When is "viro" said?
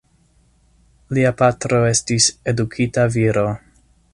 3.19-3.45